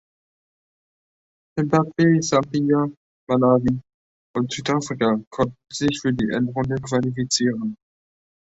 Simbabwe, 1.55 2.21
Sambia, 2.23 2.89
Malawi 3.27 3.79
und 4.35 4.51
Südafrika 4.51 5.19
konnten 5.29 5.55
sich 5.71 5.99
für 6.01 6.11
die 6.11 6.31
Endrunde 6.33 6.77
qualifizieren. 6.81 7.75